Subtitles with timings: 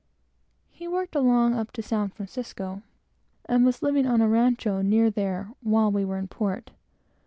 [0.71, 2.81] He worked along up to San Francisco,
[3.45, 6.71] and was living on a rancho near there, while we were in port.